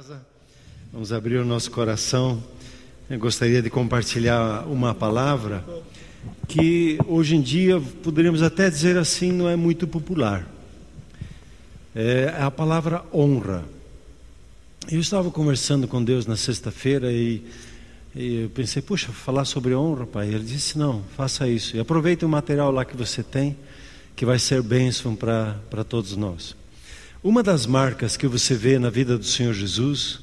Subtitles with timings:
[0.00, 0.22] casa,
[0.90, 2.42] vamos abrir o nosso coração.
[3.10, 5.62] Eu gostaria de compartilhar uma palavra
[6.48, 10.48] que hoje em dia poderíamos até dizer assim, não é muito popular.
[11.94, 13.62] É a palavra honra.
[14.90, 17.44] Eu estava conversando com Deus na sexta-feira e,
[18.16, 20.28] e, eu pensei, puxa, falar sobre honra, pai.
[20.28, 21.76] Ele disse, não, faça isso.
[21.76, 23.54] E aproveite o material lá que você tem,
[24.16, 26.58] que vai ser bênção para todos nós.
[27.22, 30.20] Uma das marcas que você vê na vida do Senhor Jesus,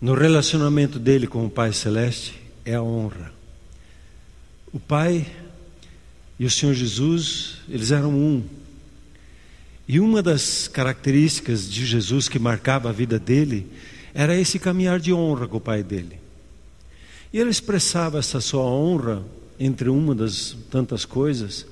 [0.00, 3.32] no relacionamento dele com o Pai Celeste, é a honra.
[4.72, 5.26] O Pai
[6.38, 8.44] e o Senhor Jesus, eles eram um.
[9.88, 13.66] E uma das características de Jesus que marcava a vida dele
[14.14, 16.20] era esse caminhar de honra com o Pai dele.
[17.32, 19.24] E ele expressava essa sua honra,
[19.58, 21.66] entre uma das tantas coisas,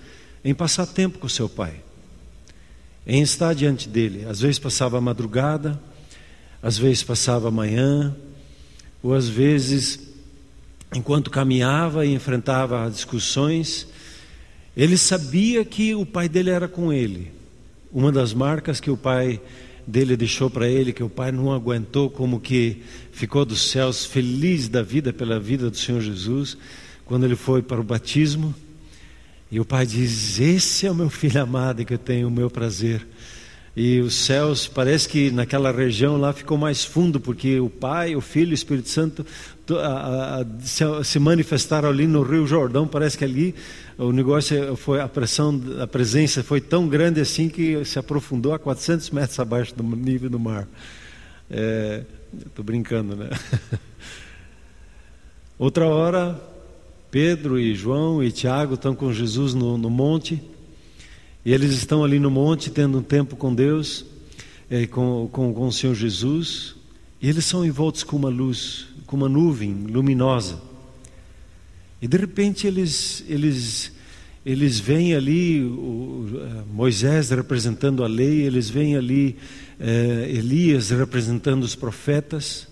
[0.45, 1.85] em passar tempo com seu Pai
[3.07, 4.25] em estar diante dele.
[4.27, 5.81] Às vezes passava a madrugada,
[6.63, 8.15] às vezes passava a manhã,
[9.03, 10.13] ou às vezes,
[10.95, 13.87] enquanto caminhava e enfrentava discussões,
[14.77, 17.33] ele sabia que o pai dele era com ele.
[17.93, 19.41] Uma das marcas que o pai
[19.87, 24.69] dele deixou para ele, que o pai não aguentou, como que ficou dos céus feliz
[24.69, 26.57] da vida pela vida do Senhor Jesus,
[27.05, 28.55] quando ele foi para o batismo.
[29.51, 32.49] E o pai diz: Esse é o meu filho amado que eu tenho o meu
[32.49, 33.07] prazer.
[33.77, 38.21] E os céus, parece que naquela região lá ficou mais fundo, porque o Pai, o
[38.21, 39.25] Filho e o Espírito Santo
[41.05, 42.87] se, manifestaram ali no Rio Jordão.
[42.87, 43.55] Parece que ali
[43.97, 48.59] o negócio foi, a pressão, a presença foi tão grande assim que se aprofundou a
[48.59, 50.67] 400 metros abaixo do nível do mar.
[51.49, 53.31] Estou é, brincando, né?
[55.57, 56.41] Outra hora,
[57.11, 60.41] Pedro e João e Tiago estão com Jesus no, no, monte,
[61.45, 64.05] e eles estão ali no monte tendo um tempo com Deus,
[64.71, 66.77] é, com, com, com o Senhor Jesus,
[67.21, 70.61] e eles são envoltos com uma luz, com uma nuvem luminosa.
[72.01, 73.93] E de repente eles, eles,
[74.47, 76.27] eles veem ali o,
[76.73, 79.37] Moisés representando a lei, eles veem ali
[79.81, 82.70] é, Elias representando os profetas,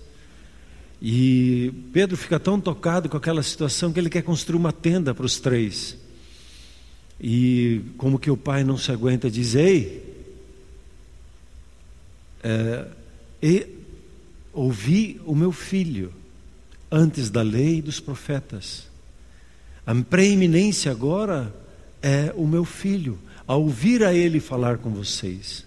[1.00, 5.26] e Pedro fica tão tocado com aquela situação que ele quer construir uma tenda para
[5.26, 5.97] os três.
[7.20, 10.03] E como que o pai não se aguenta, diz: Ei,
[12.42, 12.87] é,
[13.42, 13.66] e,
[14.53, 16.12] ouvi o meu filho
[16.91, 18.88] antes da lei e dos profetas.
[19.87, 21.54] A preeminência agora
[22.03, 25.64] é o meu filho, a ouvir a ele falar com vocês.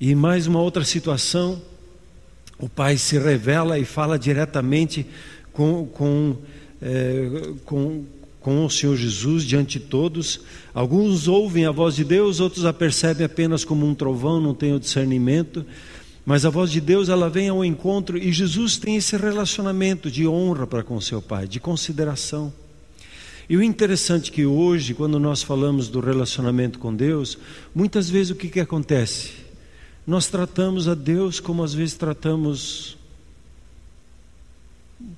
[0.00, 1.60] E mais uma outra situação
[2.60, 5.06] o Pai se revela e fala diretamente
[5.52, 6.36] com, com,
[6.80, 8.04] é, com,
[8.40, 10.40] com o Senhor Jesus diante de todos.
[10.74, 14.74] Alguns ouvem a voz de Deus, outros a percebem apenas como um trovão, não têm
[14.74, 15.64] o discernimento.
[16.24, 20.28] Mas a voz de Deus, ela vem ao encontro e Jesus tem esse relacionamento de
[20.28, 22.52] honra para com seu Pai, de consideração.
[23.48, 27.36] E o interessante é que hoje, quando nós falamos do relacionamento com Deus,
[27.74, 29.49] muitas vezes o que, que acontece?
[30.10, 32.98] Nós tratamos a Deus como às vezes tratamos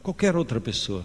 [0.03, 1.03] qualquer outra pessoa.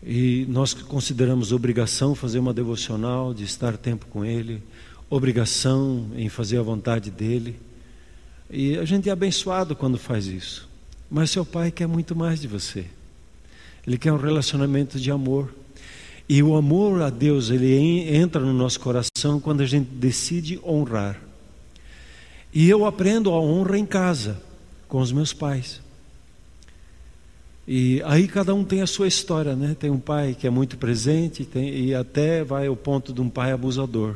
[0.00, 4.62] E nós consideramos obrigação fazer uma devocional, de estar tempo com Ele,
[5.10, 7.58] obrigação em fazer a vontade dEle.
[8.48, 10.68] E a gente é abençoado quando faz isso.
[11.10, 12.86] Mas seu Pai quer muito mais de você.
[13.84, 15.52] Ele quer um relacionamento de amor.
[16.28, 17.74] E o amor a Deus, ele
[18.14, 21.23] entra no nosso coração quando a gente decide honrar.
[22.54, 24.40] E eu aprendo a honra em casa,
[24.86, 25.80] com os meus pais.
[27.66, 29.74] E aí cada um tem a sua história, né?
[29.76, 33.28] Tem um pai que é muito presente tem, e até vai ao ponto de um
[33.28, 34.14] pai abusador.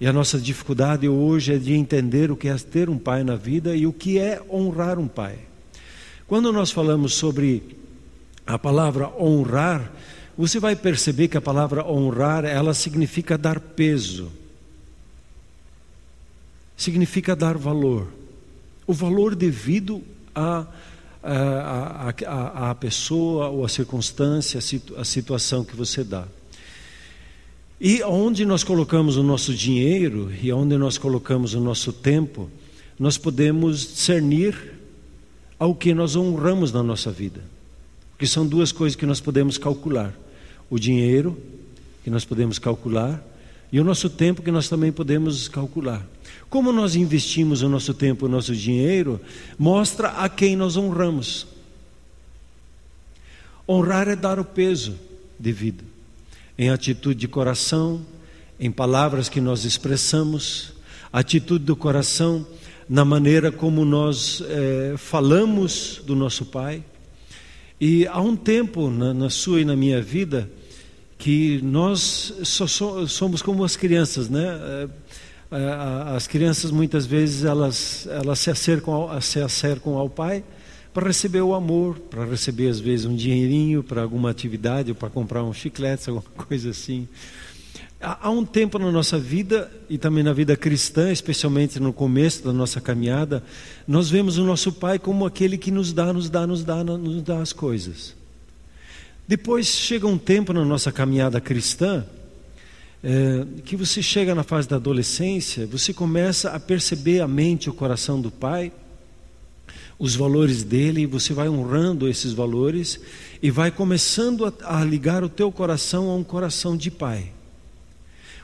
[0.00, 3.36] E a nossa dificuldade hoje é de entender o que é ter um pai na
[3.36, 5.38] vida e o que é honrar um pai.
[6.26, 7.62] Quando nós falamos sobre
[8.46, 9.92] a palavra honrar,
[10.38, 14.32] você vai perceber que a palavra honrar, ela significa dar peso
[16.76, 18.08] significa dar valor.
[18.86, 20.02] O valor devido
[20.34, 20.66] à
[21.22, 24.60] a, a, a, a, pessoa ou à circunstância,
[24.96, 26.24] a situação que você dá.
[27.80, 32.48] E onde nós colocamos o nosso dinheiro e onde nós colocamos o nosso tempo,
[32.98, 34.74] nós podemos discernir
[35.58, 37.42] ao que nós honramos na nossa vida.
[38.12, 40.14] Porque são duas coisas que nós podemos calcular:
[40.70, 41.36] o dinheiro,
[42.04, 43.22] que nós podemos calcular,
[43.70, 46.06] e o nosso tempo, que nós também podemos calcular.
[46.48, 49.20] Como nós investimos o nosso tempo, o nosso dinheiro,
[49.58, 51.46] mostra a quem nós honramos.
[53.68, 54.96] Honrar é dar o peso
[55.38, 55.84] devido,
[56.56, 58.00] em atitude de coração,
[58.60, 60.72] em palavras que nós expressamos,
[61.12, 62.46] atitude do coração,
[62.88, 66.82] na maneira como nós é, falamos do nosso Pai.
[67.80, 70.48] E há um tempo na, na, sua e na minha vida
[71.18, 72.66] que nós só
[73.06, 74.88] somos como as crianças, né?
[75.50, 80.42] É, as crianças muitas vezes elas, elas se, acercam ao, se acercam ao pai
[80.92, 85.10] para receber o amor, para receber às vezes um dinheirinho para alguma atividade, ou para
[85.10, 87.06] comprar um chiclete, alguma coisa assim.
[88.00, 92.52] Há um tempo na nossa vida e também na vida cristã, especialmente no começo da
[92.52, 93.42] nossa caminhada,
[93.86, 97.22] nós vemos o nosso Pai como aquele que nos dá, nos dá, nos dá, nos
[97.22, 98.14] dá as coisas.
[99.26, 102.04] Depois chega um tempo na nossa caminhada cristã
[103.08, 107.72] é, que você chega na fase da adolescência, você começa a perceber a mente, o
[107.72, 108.72] coração do Pai,
[109.96, 113.00] os valores dele, e você vai honrando esses valores
[113.40, 117.32] e vai começando a, a ligar o teu coração a um coração de Pai.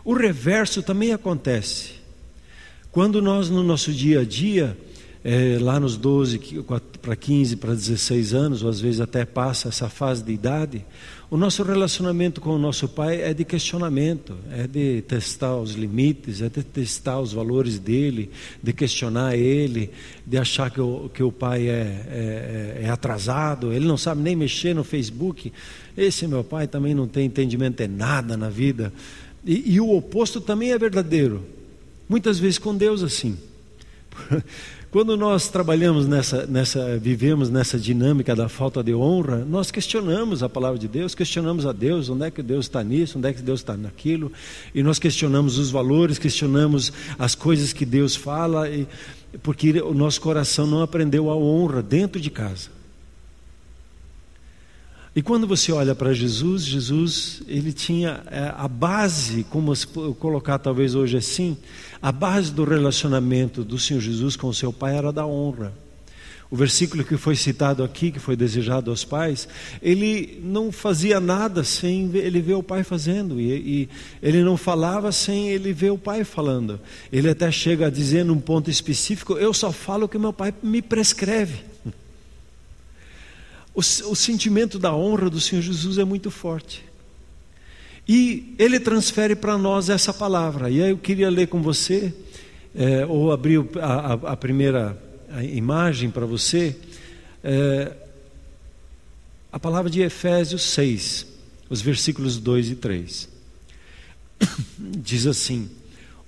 [0.04, 1.94] O reverso também acontece.
[2.92, 4.78] Quando nós, no nosso dia a dia,
[5.24, 6.38] é, lá nos 12
[7.00, 10.84] para 15, para 16 anos, ou às vezes até passa essa fase de idade,
[11.32, 16.42] o nosso relacionamento com o nosso pai é de questionamento, é de testar os limites,
[16.42, 18.30] é de testar os valores dele,
[18.62, 19.90] de questionar ele,
[20.26, 24.36] de achar que o, que o pai é, é, é atrasado, ele não sabe nem
[24.36, 25.50] mexer no Facebook.
[25.96, 28.92] Esse meu pai também não tem entendimento de nada na vida.
[29.42, 31.46] E, e o oposto também é verdadeiro.
[32.10, 33.38] Muitas vezes com Deus assim.
[34.92, 40.50] Quando nós trabalhamos nessa, nessa, vivemos nessa dinâmica da falta de honra, nós questionamos a
[40.50, 43.40] palavra de Deus, questionamos a Deus, onde é que Deus está nisso, onde é que
[43.40, 44.30] Deus está naquilo,
[44.74, 48.86] e nós questionamos os valores, questionamos as coisas que Deus fala, e,
[49.42, 52.81] porque o nosso coração não aprendeu a honra dentro de casa.
[55.14, 59.72] E quando você olha para Jesus, Jesus ele tinha é, a base, como
[60.14, 61.56] colocar talvez hoje assim,
[62.00, 65.72] a base do relacionamento do Senhor Jesus com o seu Pai era da honra.
[66.50, 69.48] O versículo que foi citado aqui, que foi desejado aos pais,
[69.82, 73.88] ele não fazia nada sem ele ver o pai fazendo, e, e,
[74.22, 76.78] ele não falava sem ele ver o pai falando.
[77.10, 80.52] Ele até chega a dizer num ponto específico: Eu só falo o que meu pai
[80.62, 81.72] me prescreve.
[83.74, 86.84] O, o sentimento da honra do Senhor Jesus é muito forte.
[88.06, 90.68] E ele transfere para nós essa palavra.
[90.68, 92.12] E aí eu queria ler com você,
[92.74, 95.00] é, ou abrir a, a, primeira
[95.52, 96.76] imagem para você,
[97.42, 97.92] é,
[99.50, 101.26] a palavra de Efésios 6,
[101.70, 103.28] os versículos 2 e 3.
[104.78, 105.70] Diz assim: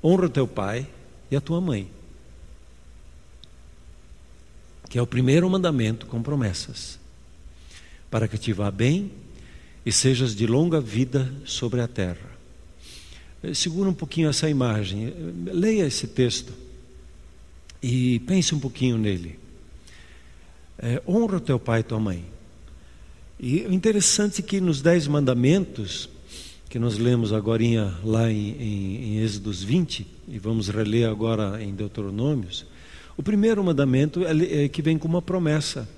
[0.02, 0.87] Honra teu pai
[1.31, 1.91] e a tua mãe,
[4.88, 7.04] que é o primeiro mandamento com promessas
[8.14, 9.11] para que te vá bem
[9.84, 12.31] e sejas de longa vida sobre a terra.
[13.43, 15.12] Eh, segura um pouquinho essa imagem,
[15.46, 16.52] leia esse texto
[17.82, 19.37] e pense um pouquinho nele.
[20.78, 22.25] É, honra teu pai e tua mãe.
[23.40, 26.08] E o interessante é que nos Dez Mandamentos,
[26.69, 31.75] que nós lemos agora lá em, em, em Êxodos 20, e vamos reler agora em
[31.75, 32.64] Deuteronômios,
[33.17, 35.88] o primeiro mandamento é que vem com uma promessa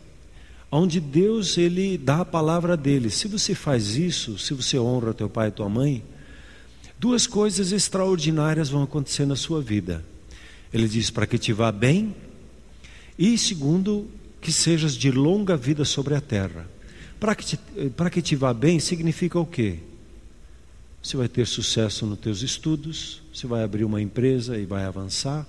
[0.70, 3.10] onde Deus ele dá a palavra dele.
[3.10, 6.02] Se você faz isso, se você honra teu pai e tua mãe,
[6.98, 10.04] duas coisas extraordinárias vão acontecer na sua vida.
[10.72, 12.14] Ele diz para que te vá bem
[13.18, 14.08] e segundo
[14.40, 16.68] que sejas de longa vida sobre a terra.
[17.18, 17.56] Para que
[17.96, 19.78] para que te vá bem significa o quê?
[21.02, 25.46] Você vai ter sucesso nos teus estudos, você vai abrir uma empresa e vai avançar,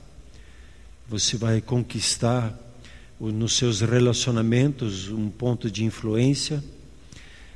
[1.09, 2.55] você vai conquistar
[3.19, 6.63] nos seus relacionamentos um ponto de influência,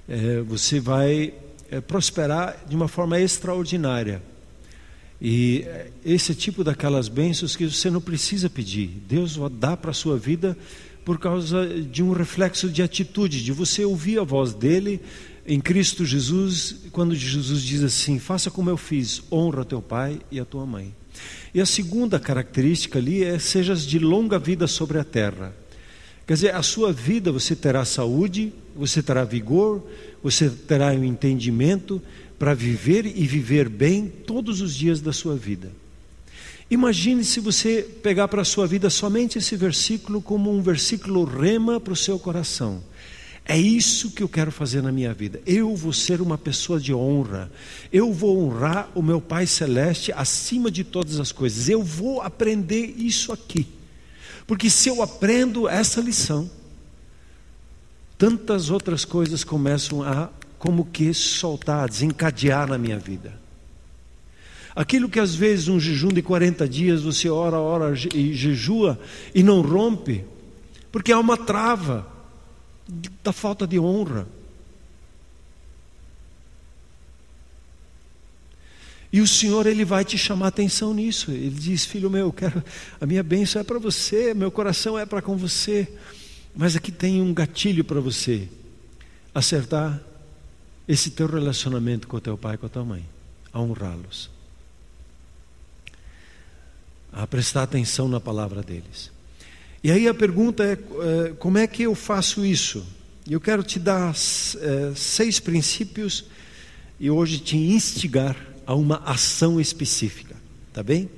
[0.07, 1.33] é, você vai
[1.69, 4.21] é, prosperar de uma forma extraordinária.
[5.21, 9.93] E é, esse tipo daquelas bênçãos que você não precisa pedir, Deus dar para a
[9.93, 10.57] sua vida
[11.05, 15.01] por causa de um reflexo de atitude, de você ouvir a voz dele
[15.45, 20.39] em Cristo Jesus, quando Jesus diz assim: faça como eu fiz, honra teu pai e
[20.39, 20.93] a tua mãe.
[21.53, 25.53] E a segunda característica ali é sejas de longa vida sobre a terra.
[26.25, 29.85] Quer dizer, a sua vida você terá saúde, você terá vigor,
[30.23, 32.01] você terá um entendimento
[32.39, 35.71] para viver e viver bem todos os dias da sua vida.
[36.69, 41.81] Imagine se você pegar para a sua vida somente esse versículo como um versículo rema
[41.81, 42.81] para o seu coração.
[43.51, 45.41] É isso que eu quero fazer na minha vida.
[45.45, 47.51] Eu vou ser uma pessoa de honra.
[47.91, 51.67] Eu vou honrar o meu Pai Celeste acima de todas as coisas.
[51.67, 53.67] Eu vou aprender isso aqui.
[54.47, 56.49] Porque se eu aprendo essa lição,
[58.17, 63.37] tantas outras coisas começam a, como que, soltar, desencadear na minha vida.
[64.73, 68.97] Aquilo que às vezes um jejum de 40 dias você ora, ora e jejua
[69.35, 70.23] e não rompe,
[70.89, 72.20] porque há uma trava
[73.23, 74.27] da falta de honra.
[79.13, 81.31] E o Senhor ele vai te chamar atenção nisso.
[81.31, 82.63] Ele diz: "Filho meu, quero
[82.99, 85.87] a minha bênção é para você, meu coração é para com você,
[86.55, 88.47] mas aqui tem um gatilho para você
[89.33, 90.01] acertar
[90.87, 93.05] esse teu relacionamento com o teu pai e com a tua mãe,
[93.53, 94.29] a honrá-los,
[97.13, 99.11] a prestar atenção na palavra deles.
[99.83, 102.85] E aí a pergunta é: é como é que eu faço isso?
[103.29, 104.15] Eu quero te dar é,
[104.95, 106.25] seis princípios
[106.99, 108.35] e hoje te instigar
[108.65, 110.35] a uma ação específica,
[110.73, 111.09] tá bem?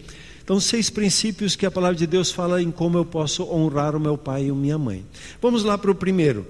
[0.43, 4.00] Então, seis princípios que a palavra de Deus fala em como eu posso honrar o
[4.00, 5.05] meu pai e a minha mãe.
[5.41, 6.46] Vamos lá para o primeiro.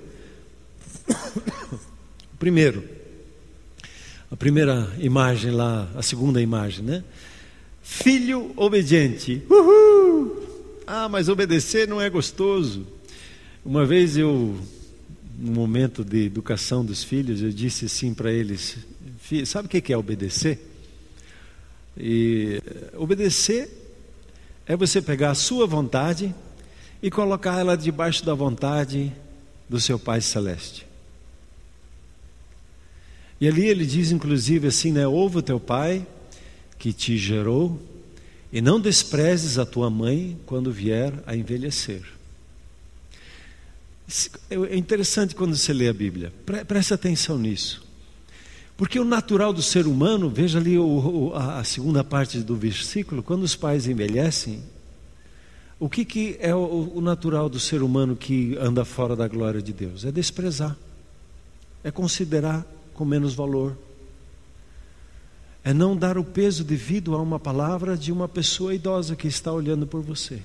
[2.40, 2.84] primeiro,
[4.32, 7.04] a primeira imagem lá, a segunda imagem, né?
[7.84, 9.44] Filho obediente.
[9.48, 10.53] Uhul!
[10.86, 12.86] Ah, mas obedecer não é gostoso.
[13.64, 14.58] Uma vez eu,
[15.38, 18.78] no momento de educação dos filhos, eu disse assim para eles:
[19.46, 20.60] sabe o que é obedecer?
[21.98, 22.62] E
[22.96, 23.70] obedecer
[24.66, 26.34] é você pegar a sua vontade
[27.02, 29.12] e colocar ela debaixo da vontade
[29.70, 30.86] do seu Pai Celeste.
[33.40, 35.06] E ali ele diz, inclusive, assim, né?
[35.06, 36.06] Ouve o teu pai
[36.78, 37.82] que te gerou
[38.54, 42.04] e não desprezes a tua mãe quando vier a envelhecer.
[44.48, 46.32] É interessante quando você lê a Bíblia,
[46.68, 47.84] preste atenção nisso.
[48.78, 53.24] Porque o natural do ser humano, veja ali o, o, a segunda parte do versículo,
[53.24, 54.62] quando os pais envelhecem,
[55.80, 59.64] o que, que é o, o natural do ser humano que anda fora da glória
[59.64, 60.06] de Deus?
[60.06, 60.78] É desprezar,
[61.84, 63.76] é considerar com menos valor,
[65.64, 69.52] é não dar o peso devido a uma palavra de uma pessoa idosa que está
[69.52, 70.42] olhando por você.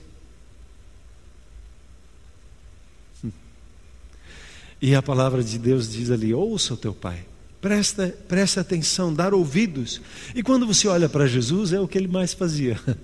[4.81, 7.25] E a palavra de Deus diz ali: ouça o teu pai.
[7.61, 10.01] Presta, presta atenção, dar ouvidos.
[10.35, 12.81] E quando você olha para Jesus, é o que ele mais fazia.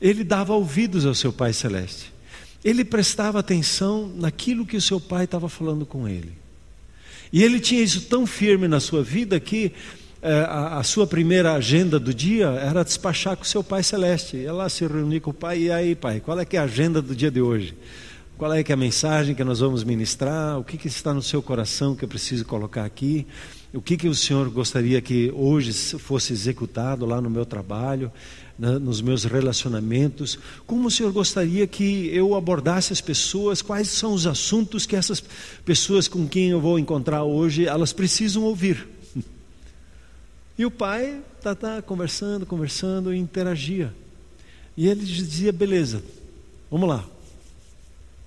[0.00, 2.12] Ele dava ouvidos ao seu Pai Celeste.
[2.62, 6.32] Ele prestava atenção naquilo que o seu pai estava falando com ele.
[7.32, 9.72] E ele tinha isso tão firme na sua vida que
[10.28, 14.38] a, a, sua primeira agenda do dia era despachar com seu Pai Celeste.
[14.38, 15.62] Ia lá se reunir com o Pai.
[15.62, 17.74] E aí, Pai, qual é que é a agenda do dia de hoje?
[18.38, 20.58] Qual é que é a mensagem que nós vamos ministrar?
[20.58, 23.26] O que, que está no seu coração que eu preciso colocar aqui?
[23.74, 28.10] o que, que o Senhor gostaria que hoje fosse executado lá no meu trabalho,
[28.56, 34.28] nos meus relacionamentos, como o Senhor gostaria que eu abordasse as pessoas, quais são os
[34.28, 35.20] assuntos que essas
[35.64, 38.93] pessoas com quem eu vou encontrar hoje, elas precisam ouvir.
[40.56, 43.92] E o pai está tá conversando, conversando e interagia.
[44.76, 46.02] E ele dizia: beleza,
[46.70, 47.04] vamos lá.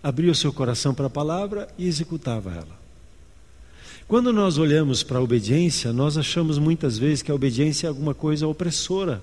[0.03, 2.77] Abria o seu coração para a palavra e executava ela.
[4.07, 8.13] Quando nós olhamos para a obediência, nós achamos muitas vezes que a obediência é alguma
[8.13, 9.21] coisa opressora,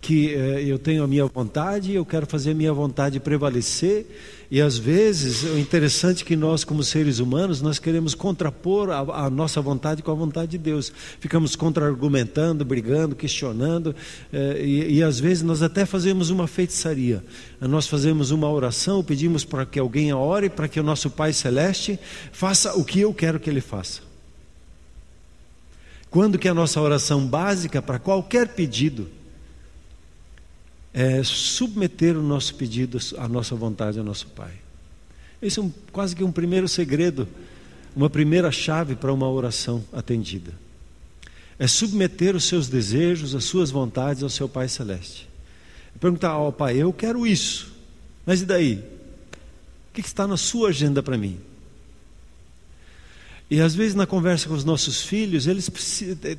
[0.00, 4.06] que eh, eu tenho a minha vontade, eu quero fazer a minha vontade prevalecer,
[4.50, 9.30] e às vezes é interessante que nós, como seres humanos, nós queremos contrapor a, a
[9.30, 10.90] nossa vontade com a vontade de Deus.
[11.20, 13.94] Ficamos contra-argumentando, brigando, questionando,
[14.32, 17.22] eh, e, e às vezes nós até fazemos uma feitiçaria.
[17.60, 21.98] Nós fazemos uma oração, pedimos para que alguém ore, para que o nosso Pai Celeste
[22.32, 24.00] faça o que eu quero que Ele faça.
[26.10, 29.17] Quando que a nossa oração básica para qualquer pedido
[31.00, 34.50] é submeter o nosso pedido à nossa vontade ao nosso Pai.
[35.40, 37.28] Esse é um, quase que um primeiro segredo,
[37.94, 40.52] uma primeira chave para uma oração atendida.
[41.56, 45.28] É submeter os seus desejos, as suas vontades ao seu Pai Celeste.
[45.94, 47.72] É perguntar ao Pai, eu quero isso,
[48.26, 48.82] mas e daí?
[49.90, 51.38] O que está na sua agenda para mim?
[53.48, 55.70] E às vezes na conversa com os nossos filhos, eles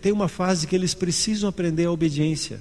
[0.02, 2.60] tem uma fase que eles precisam aprender a obediência.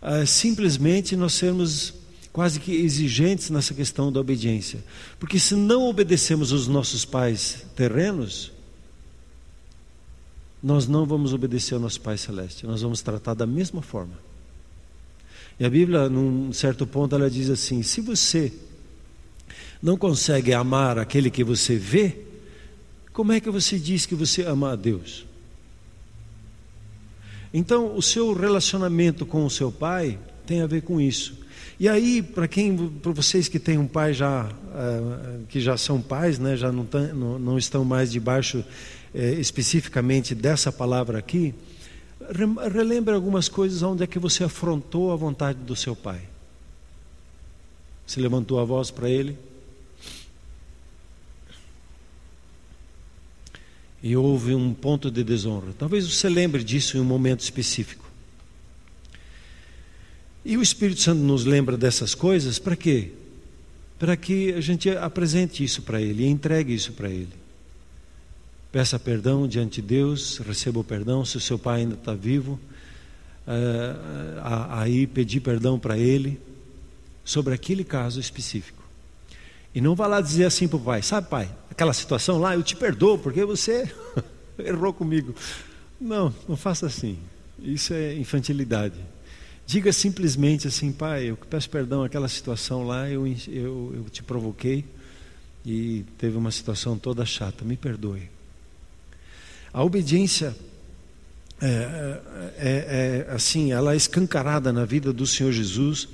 [0.00, 1.94] Ah, simplesmente nós sermos
[2.32, 4.82] quase que exigentes nessa questão da obediência.
[5.18, 8.52] Porque se não obedecemos os nossos pais terrenos,
[10.62, 14.14] nós não vamos obedecer ao nosso Pai Celeste, nós vamos tratar da mesma forma.
[15.58, 18.52] E a Bíblia, num certo ponto, ela diz assim: se você
[19.82, 22.24] não consegue amar aquele que você vê,
[23.12, 25.26] como é que você diz que você ama a Deus?
[27.52, 31.38] Então, o seu relacionamento com o seu pai tem a ver com isso.
[31.78, 36.00] E aí, para quem, para vocês que têm um pai já, uh, que já são
[36.00, 41.54] pais, né, já não, não, não estão mais debaixo uh, especificamente dessa palavra aqui,
[42.72, 46.20] relembre algumas coisas onde é que você afrontou a vontade do seu pai.
[48.06, 49.38] Você levantou a voz para ele.
[54.02, 55.74] E houve um ponto de desonra.
[55.78, 58.08] Talvez você lembre disso em um momento específico.
[60.44, 63.12] E o Espírito Santo nos lembra dessas coisas para quê?
[63.98, 67.40] Para que a gente apresente isso para Ele entregue isso para Ele.
[68.72, 71.24] Peça perdão diante de Deus, receba o perdão.
[71.24, 72.58] Se o seu pai ainda está vivo,
[73.46, 73.96] eh,
[74.70, 76.40] aí pedir perdão para ele
[77.24, 78.79] sobre aquele caso específico.
[79.74, 82.62] E não vá lá dizer assim para o pai: Sabe, pai, aquela situação lá, eu
[82.62, 83.90] te perdoo porque você
[84.58, 85.34] errou comigo.
[86.00, 87.18] Não, não faça assim.
[87.58, 88.96] Isso é infantilidade.
[89.66, 94.84] Diga simplesmente assim: Pai, eu peço perdão aquela situação lá, eu, eu, eu te provoquei
[95.64, 98.28] e teve uma situação toda chata, me perdoe.
[99.72, 100.56] A obediência
[101.60, 102.20] é, é,
[102.58, 106.08] é, é, assim, ela é escancarada na vida do Senhor Jesus.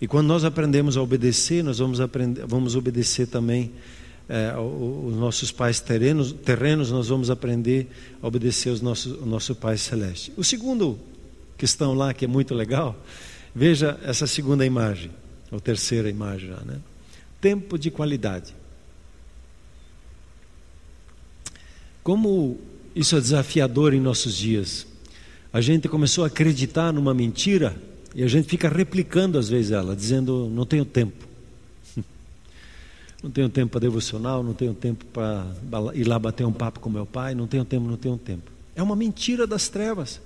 [0.00, 3.72] E quando nós aprendemos a obedecer, nós vamos, aprender, vamos obedecer também
[4.28, 7.88] é, os nossos pais terrenos, terrenos, nós vamos aprender
[8.22, 10.32] a obedecer os nossos, o nosso Pai Celeste.
[10.36, 10.98] O segundo
[11.56, 12.96] questão lá, que é muito legal,
[13.54, 15.10] veja essa segunda imagem,
[15.50, 16.80] ou terceira imagem já, né?
[17.40, 18.54] Tempo de qualidade.
[22.02, 22.58] Como
[22.94, 24.86] isso é desafiador em nossos dias.
[25.52, 27.76] A gente começou a acreditar numa mentira
[28.14, 31.26] e a gente fica replicando às vezes ela, dizendo: não tenho tempo.
[33.22, 35.46] Não tenho tempo para devocional, não tenho tempo para
[35.94, 38.52] ir lá bater um papo com meu pai, não tenho tempo, não tenho tempo.
[38.76, 40.20] É uma mentira das trevas.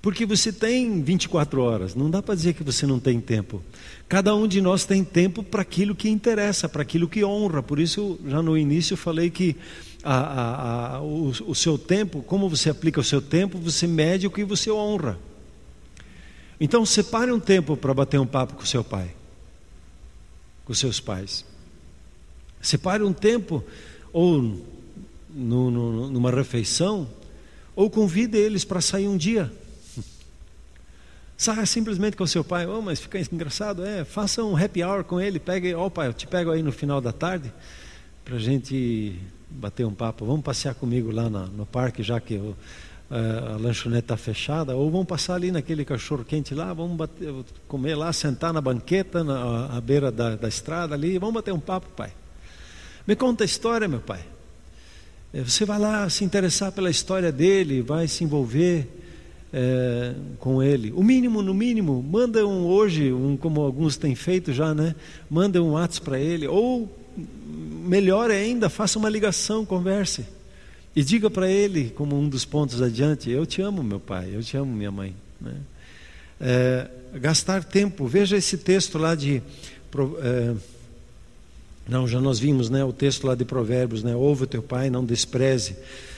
[0.00, 3.60] Porque você tem 24 horas, não dá para dizer que você não tem tempo.
[4.08, 7.64] Cada um de nós tem tempo para aquilo que interessa, para aquilo que honra.
[7.64, 9.56] Por isso, já no início, falei que
[10.04, 14.24] a, a, a, o, o seu tempo, como você aplica o seu tempo, você mede
[14.26, 15.18] o que você honra.
[16.60, 19.14] Então, separe um tempo para bater um papo com seu pai,
[20.64, 21.44] com seus pais.
[22.60, 23.64] Separe um tempo,
[24.12, 24.42] ou
[25.30, 27.08] no, no, numa refeição,
[27.76, 29.52] ou convide eles para sair um dia.
[31.36, 35.20] Saia simplesmente com seu pai, oh, mas fica engraçado, é, faça um happy hour com
[35.20, 37.52] ele, pegue, ó oh, pai, eu te pego aí no final da tarde,
[38.24, 39.16] para a gente
[39.48, 42.56] bater um papo, vamos passear comigo lá no, no parque, já que eu,
[43.10, 47.32] a, lanchonete está fechada, ou vamos passar ali naquele cachorro quente lá, vamos bater,
[47.66, 51.60] comer lá, sentar na banqueta, na à beira da, da estrada ali, vamos bater um
[51.60, 52.12] papo, pai.
[53.06, 54.20] Me conta a história, meu pai.
[55.32, 58.86] É, você vai lá se interessar pela história dele, vai se envolver
[59.52, 60.92] é, com ele.
[60.92, 64.94] O mínimo, no mínimo, manda um hoje, um, como alguns têm feito já, né?
[65.30, 70.26] Manda um WhatsApp para ele, ou melhor ainda, faça uma ligação, converse.
[70.98, 74.42] E diga para ele, como um dos pontos adiante: Eu te amo, meu pai, eu
[74.42, 75.14] te amo, minha mãe.
[75.40, 75.54] Né?
[76.40, 79.40] É, gastar tempo, veja esse texto lá de.
[80.20, 80.54] É,
[81.88, 84.90] não, já nós vimos né, o texto lá de Provérbios: né, Ouve o teu pai,
[84.90, 85.76] não despreze.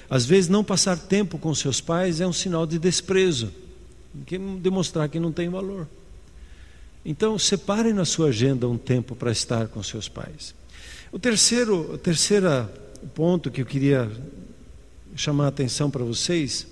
[0.08, 3.52] Às vezes, não passar tempo com seus pais é um sinal de desprezo,
[4.24, 5.86] que demonstrar que não tem valor.
[7.04, 10.54] Então, separe na sua agenda um tempo para estar com seus pais.
[11.12, 12.66] O terceiro, o terceiro
[13.14, 14.10] ponto que eu queria
[15.20, 16.66] chamar a atenção para vocês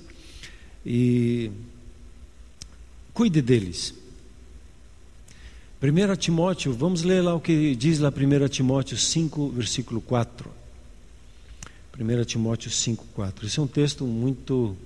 [0.85, 1.51] e
[3.13, 3.95] cuide deles.
[5.83, 10.51] 1 Timóteo, vamos ler lá o que diz lá 1 Timóteo 5, versículo 4.
[12.01, 13.47] 1 Timóteo 5, 4.
[13.47, 14.77] Esse é um texto muito,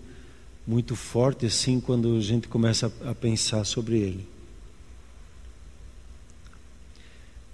[0.66, 4.26] muito forte assim quando a gente começa a, pensar sobre ele.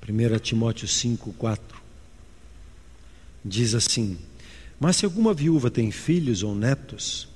[0.09, 1.83] 1 Timóteo 5, 4
[3.45, 4.19] diz assim:
[4.79, 7.29] Mas se alguma viúva tem filhos ou netos,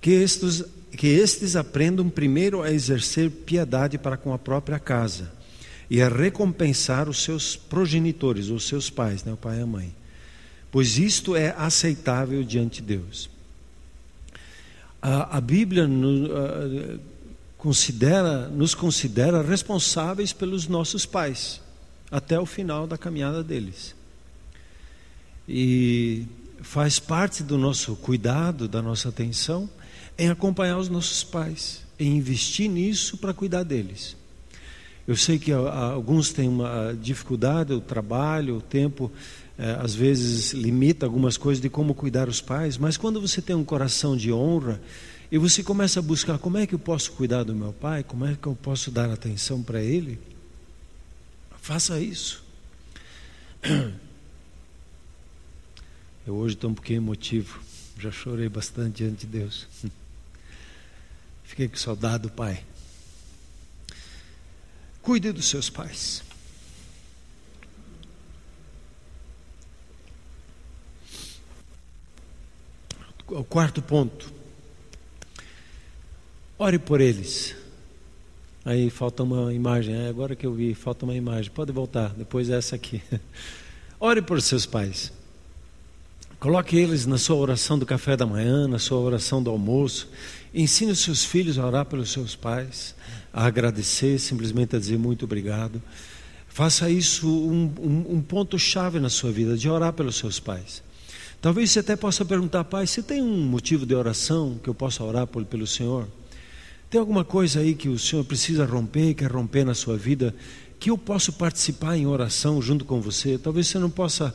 [0.00, 5.32] que estes, que estes aprendam primeiro a exercer piedade para com a própria casa
[5.88, 9.94] e a recompensar os seus progenitores, os seus pais, né, o pai e a mãe,
[10.70, 13.30] pois isto é aceitável diante de Deus.
[15.02, 16.28] A, a Bíblia no,
[17.56, 21.60] considera, nos considera responsáveis pelos nossos pais
[22.10, 23.94] até o final da caminhada deles.
[25.48, 26.26] E
[26.62, 29.68] faz parte do nosso cuidado, da nossa atenção,
[30.18, 34.16] em acompanhar os nossos pais, em investir nisso para cuidar deles.
[35.08, 39.10] Eu sei que alguns têm uma dificuldade, o trabalho, o tempo,
[39.58, 43.56] é, às vezes limita algumas coisas de como cuidar os pais, mas quando você tem
[43.56, 44.80] um coração de honra
[45.32, 48.26] e você começa a buscar como é que eu posso cuidar do meu pai, como
[48.26, 50.18] é que eu posso dar atenção para ele,
[51.60, 52.44] faça isso.
[56.26, 57.60] Eu hoje estou um pouquinho emotivo,
[57.98, 59.66] já chorei bastante diante de Deus.
[61.44, 62.62] Fiquei com saudade do pai.
[65.02, 66.22] Cuide dos seus pais.
[73.26, 74.32] O quarto ponto.
[76.58, 77.56] Ore por eles.
[78.64, 81.50] Aí falta uma imagem, é agora que eu vi, falta uma imagem.
[81.50, 83.02] Pode voltar, depois essa aqui.
[83.98, 85.10] Ore por seus pais.
[86.40, 90.08] Coloque eles na sua oração do café da manhã, na sua oração do almoço.
[90.54, 92.94] Ensine os seus filhos a orar pelos seus pais,
[93.30, 95.82] a agradecer, simplesmente a dizer muito obrigado.
[96.48, 100.82] Faça isso um, um, um ponto-chave na sua vida, de orar pelos seus pais.
[101.42, 105.04] Talvez você até possa perguntar, pai, você tem um motivo de oração que eu possa
[105.04, 106.08] orar por, pelo Senhor?
[106.88, 110.34] Tem alguma coisa aí que o Senhor precisa romper, quer romper na sua vida,
[110.78, 113.36] que eu posso participar em oração junto com você?
[113.36, 114.34] Talvez você não possa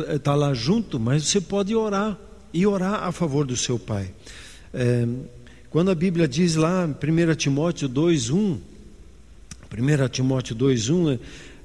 [0.00, 2.18] estar tá lá junto, mas você pode orar
[2.52, 4.10] e orar a favor do seu pai.
[4.72, 5.06] É,
[5.70, 8.58] quando a Bíblia diz lá, 1 Timóteo 2,1,
[9.72, 11.18] 1 Timóteo 2,1,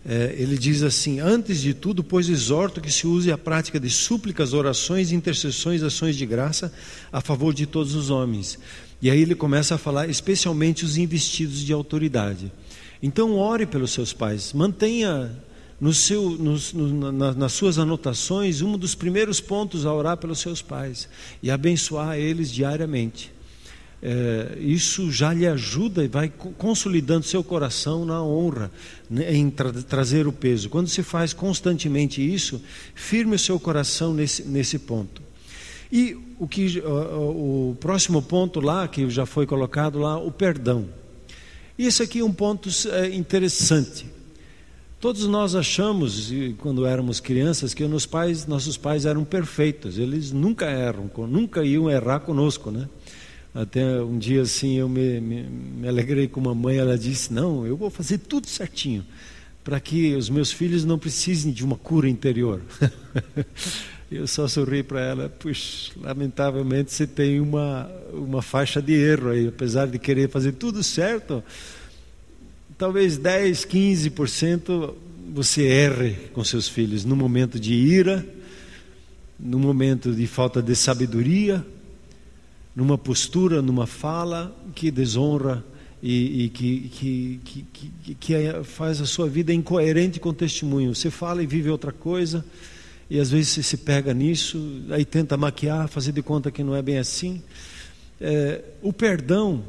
[0.06, 3.90] é, ele diz assim: Antes de tudo, pois exorto que se use a prática de
[3.90, 6.72] súplicas, orações, intercessões, ações de graça
[7.12, 8.58] a favor de todos os homens.
[9.02, 12.52] E aí ele começa a falar especialmente os investidos de autoridade.
[13.04, 15.32] Então, ore pelos seus pais, mantenha
[15.80, 20.62] no seu, no, na, nas suas anotações um dos primeiros pontos a orar pelos seus
[20.62, 21.08] pais
[21.42, 23.32] e abençoar eles diariamente.
[24.02, 28.72] É, isso já lhe ajuda e vai consolidando seu coração na honra,
[29.10, 30.70] né, em tra trazer o peso.
[30.70, 32.62] Quando se faz constantemente isso,
[32.94, 35.22] firme o seu coração nesse, nesse ponto.
[35.92, 40.88] E o, que, o, o próximo ponto lá, que já foi colocado lá, o perdão.
[41.78, 44.17] Isso aqui é um ponto é, interessante.
[45.00, 50.00] Todos nós achamos, quando éramos crianças, que nossos pais, nossos pais eram perfeitos.
[50.00, 52.90] Eles nunca erram, nunca iam errar conosco, né?
[53.54, 57.64] Até um dia assim eu me, me, me alegrei com uma mãe, ela disse: Não,
[57.66, 59.06] eu vou fazer tudo certinho,
[59.64, 62.60] para que os meus filhos não precisem de uma cura interior.
[64.12, 69.48] eu só sorri para ela: Puxa, lamentavelmente você tem uma, uma faixa de erro aí,
[69.48, 71.44] apesar de querer fazer tudo certo
[72.78, 74.94] talvez 10, 15%
[75.34, 78.26] você erre com seus filhos no momento de ira,
[79.40, 81.66] no momento de falta de sabedoria,
[82.76, 85.66] numa postura, numa fala que desonra
[86.02, 90.94] e, e que, que, que, que, faz a sua vida incoerente com o testemunho.
[90.94, 92.46] Você fala e vive outra coisa,
[93.10, 96.76] e às vezes você se pega nisso, aí tenta maquiar, fazer de conta que não
[96.76, 97.42] é bem assim.
[98.22, 99.64] É, o perdão,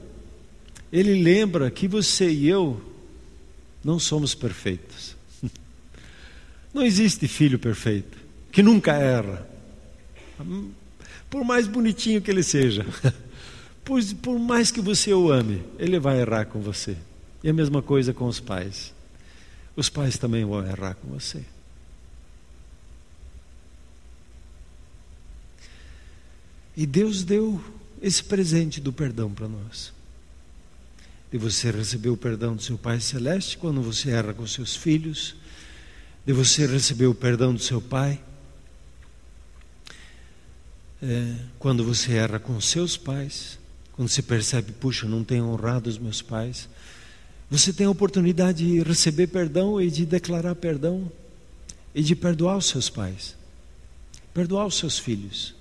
[0.93, 2.81] ele lembra que você e eu
[3.89, 5.17] não somos perfeitos.
[6.75, 8.19] Não existe filho perfeito,
[8.53, 9.49] que nunca erra.
[11.31, 12.85] Por mais bonitinho que ele seja,
[14.23, 16.99] por, mais que você o ame, ele vai errar com você.
[17.43, 18.93] E a mesma coisa com os pais.
[19.75, 21.43] Os pais também vão errar com você.
[26.77, 27.59] E Deus deu
[28.03, 29.97] esse presente do perdão para nós
[31.31, 35.35] de você receber o perdão do seu Pai Celeste quando você erra com seus filhos,
[36.27, 38.21] de você receber o perdão do seu Pai
[41.03, 43.59] é, quando você erra com seus pais,
[43.93, 46.69] quando você percebe, puxa, não tenho honrado os meus pais,
[47.51, 51.11] você tem a oportunidade de receber perdão e de declarar perdão
[51.95, 53.37] e de perdoar os seus pais,
[54.35, 55.55] perdoar os seus filhos.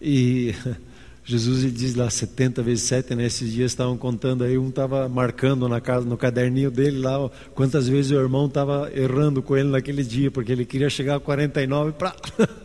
[0.00, 0.54] E
[1.24, 3.54] Jesus diz lá 70 vezes 7, nesses né?
[3.54, 7.86] dias estavam contando aí, um estava marcando na casa, no caderninho dele lá ó, quantas
[7.86, 11.92] vezes o irmão estava errando com ele naquele dia, porque ele queria chegar a 49
[11.92, 12.16] para.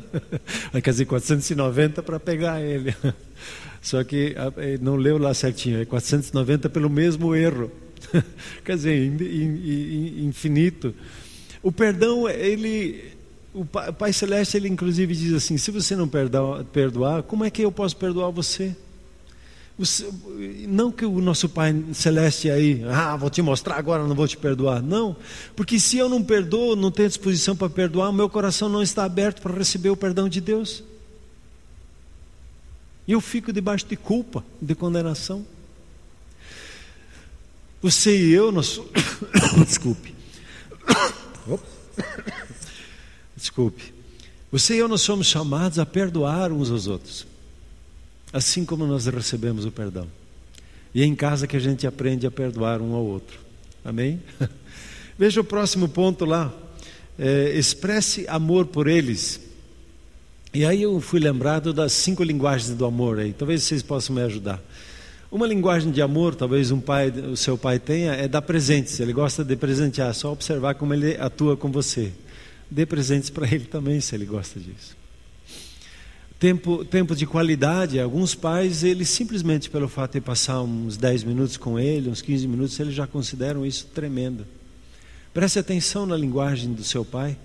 [0.82, 2.96] quer dizer, 490 para pegar ele.
[3.80, 4.36] Só que
[4.82, 7.72] não leu lá certinho, é 490 pelo mesmo erro.
[8.66, 8.98] quer dizer,
[10.20, 10.96] infinito.
[11.62, 13.17] O perdão, ele
[13.58, 17.72] o Pai Celeste, ele inclusive diz assim: se você não perdoar, como é que eu
[17.72, 18.76] posso perdoar você?
[20.68, 24.38] Não que o nosso Pai Celeste aí, ah, vou te mostrar agora, não vou te
[24.38, 24.82] perdoar.
[24.82, 25.16] Não,
[25.56, 29.04] porque se eu não perdoo, não tenho disposição para perdoar, o meu coração não está
[29.04, 30.84] aberto para receber o perdão de Deus.
[33.08, 35.46] E eu fico debaixo de culpa, de condenação.
[37.82, 38.82] Você e eu, nós.
[39.66, 40.14] Desculpe.
[43.48, 43.94] Desculpe.
[44.52, 47.26] Você e eu nós somos chamados a perdoar uns aos outros,
[48.34, 50.06] assim como nós recebemos o perdão.
[50.94, 53.40] E é em casa que a gente aprende a perdoar um ao outro.
[53.86, 54.22] Amém?
[55.18, 56.54] Veja o próximo ponto lá.
[57.18, 59.40] É, expresse amor por eles.
[60.54, 63.32] E aí eu fui lembrado das cinco linguagens do amor aí.
[63.32, 64.62] Talvez vocês possam me ajudar.
[65.32, 69.00] Uma linguagem de amor, talvez um pai, o seu pai tenha, é dar presentes.
[69.00, 72.12] Ele gosta de presentear, só observar como ele atua com você.
[72.70, 74.96] Dê presentes para ele também, se ele gosta disso.
[76.40, 81.58] Tempo, tempo de qualidade, alguns pais, eles simplesmente pelo fato de passar uns 10 minutos
[81.58, 84.46] com ele, uns 15 minutos, eles já consideram isso tremendo.
[85.34, 87.36] Preste atenção na linguagem do seu pai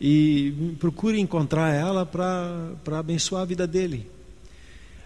[0.00, 4.10] e procure encontrar ela para abençoar a vida dele.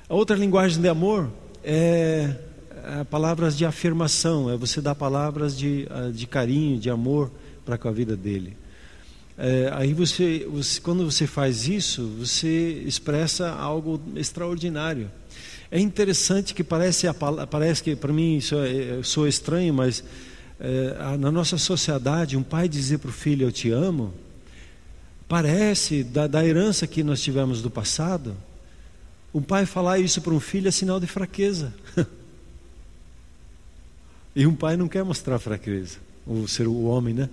[0.09, 1.31] A outra linguagem de amor
[1.63, 2.35] é,
[2.85, 7.31] é, palavras de afirmação, é você dar palavras de, ah, de carinho, de amor
[7.65, 8.57] para com a vida dele.
[9.39, 15.11] É, aí você, você, quando você faz isso, você expressa algo extraordinário.
[15.71, 17.07] É interessante que parece,
[17.51, 20.03] parece que para mim isso é, sou estranho, mas
[20.59, 24.15] é, na nossa sociedade, um pai dizer para o filho eu te amo,
[25.29, 28.35] parece da, da herança que nós tivemos do passado,
[29.35, 31.75] um pai falar isso para um filho é sinal de fraqueza.
[34.35, 37.29] e um pai não quer mostrar fraqueza, o ser o homem, né?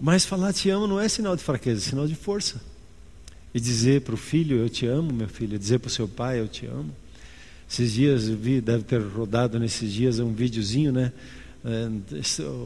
[0.00, 2.60] Mas falar te amo não é sinal de fraqueza, é sinal de força.
[3.52, 6.40] E dizer para o filho eu te amo, meu filho, dizer para o seu pai
[6.40, 6.90] eu te amo.
[7.70, 11.12] Esses dias eu vi, deve ter rodado nesses dias um videozinho, né?
[11.62, 11.90] É,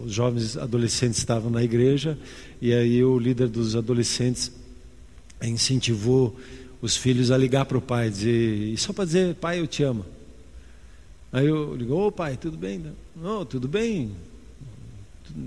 [0.04, 2.16] os jovens adolescentes estavam na igreja
[2.62, 4.52] e aí o líder dos adolescentes
[5.42, 6.38] incentivou
[6.80, 10.06] os filhos a ligar para o pai, dizer, só para dizer, pai, eu te amo.
[11.32, 12.84] Aí eu ligo, ô pai, tudo bem?
[13.16, 14.12] Não, tudo bem.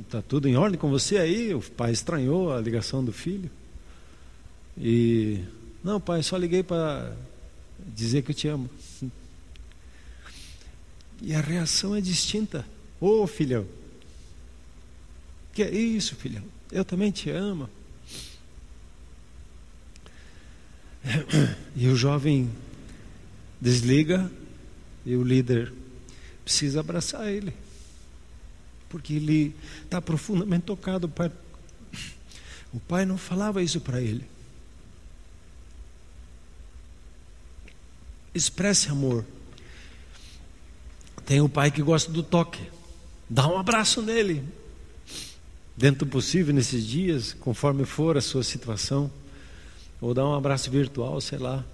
[0.01, 1.53] Está tudo em ordem com você aí?
[1.53, 3.49] O pai estranhou a ligação do filho.
[4.77, 5.43] E,
[5.83, 7.15] não, pai, só liguei para
[7.95, 8.69] dizer que eu te amo.
[11.21, 12.65] E a reação é distinta.
[12.99, 13.65] Ô oh, filhão,
[15.53, 16.43] que é isso, filhão?
[16.71, 17.69] Eu também te amo.
[21.75, 22.49] E o jovem
[23.61, 24.29] desliga
[25.05, 25.71] e o líder
[26.43, 27.53] precisa abraçar ele,
[28.89, 31.12] porque ele está profundamente tocado.
[32.73, 34.26] O pai, não falava isso para ele.
[38.34, 39.26] Expresse amor.
[41.26, 42.62] Tem o pai que gosta do toque.
[43.30, 44.43] Dá um abraço nele.
[45.76, 49.12] Dentro do possível, nesses dias, conforme for a sua situação.
[50.00, 51.65] Ou dar um abraço virtual, sei lá.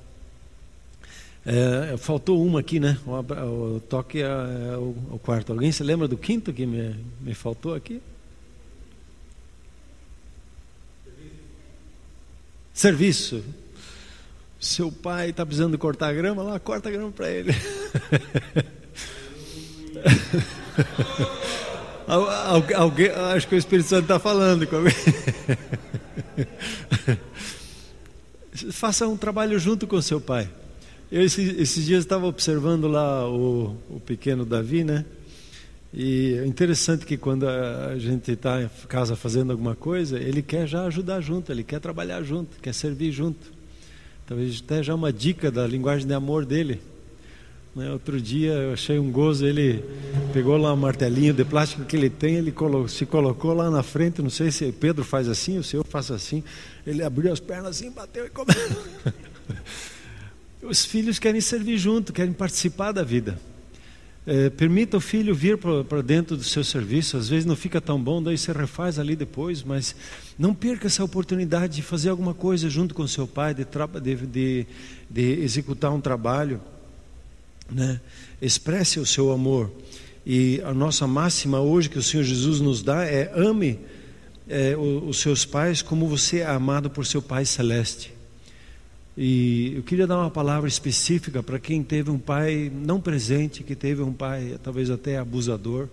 [1.45, 2.97] É, faltou uma aqui, né?
[3.05, 5.51] O, o toque é, é o, o, quarto.
[5.51, 8.01] Alguém se lembra do quinto que me, me faltou aqui?
[12.73, 13.43] Serviço.
[14.59, 17.51] Seu pai está precisando cortar grama, lá corta grama para ele.
[22.77, 24.93] alguém, acho que o Espírito Santo está falando com alguém.
[28.71, 30.49] Faça um trabalho junto com seu pai.
[31.13, 35.05] Eu esses, esses dias estava observando lá o, o, pequeno Davi, né?
[35.93, 40.65] E é interessante que quando a gente está em casa fazendo alguma coisa, ele quer
[40.65, 43.51] já ajudar junto, ele quer trabalhar junto, quer servir junto.
[44.25, 46.81] Talvez até já uma dica da linguagem de amor dele.
[47.75, 47.91] Né?
[47.91, 49.85] Outro dia eu achei um gozo, ele
[50.33, 53.83] pegou lá um martelinho de plástico que ele tem, ele colo se colocou lá na
[53.83, 56.43] frente, não sei se Pedro faz assim, o senhor faz assim,
[56.87, 58.55] ele abriu as pernas assim, bateu e comeu.
[60.63, 63.39] Os filhos querem servir junto, querem participar da vida.
[64.25, 68.01] É, permita o filho vir para dentro do seu serviço, às vezes não fica tão
[68.01, 69.93] bom, daí você refaz ali depois, mas
[70.39, 73.65] não perca essa oportunidade de fazer alguma coisa junto com seu pai, de,
[74.01, 74.67] de, de,
[75.09, 76.61] de executar um trabalho
[77.69, 77.99] né?
[78.41, 79.71] expresse o seu amor.
[80.25, 83.79] E a nossa máxima hoje que o Senhor Jesus nos dá é ame
[84.47, 88.12] é, os seus pais como você é amado por seu Pai Celeste.
[89.15, 93.75] E eu queria dar uma palavra específica para quem teve um pai não presente, que
[93.75, 95.87] teve um pai talvez até abusador.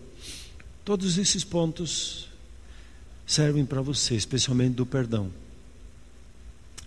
[0.85, 2.29] Todos esses pontos
[3.27, 5.31] servem para você, especialmente do perdão.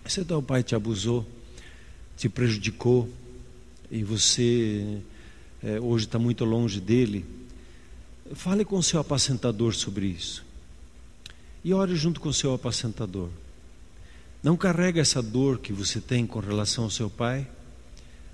[0.06, 1.26] Se teu pai te abusou,
[2.18, 3.08] te prejudicou,
[3.90, 5.00] e você
[5.62, 7.26] é, hoje está muito longe dele,
[8.34, 10.44] fale com o seu apacentador sobre isso.
[11.64, 13.30] E ore junto com o seu apacentador.
[14.44, 17.48] Não carrega essa dor que você tem com relação ao seu pai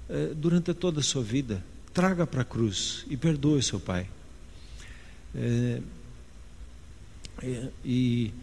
[0.10, 1.64] é, durante toda a sua vida.
[1.94, 4.10] Traga para a cruz e perdoe seu pai.
[5.36, 5.82] É,
[7.44, 8.34] é, e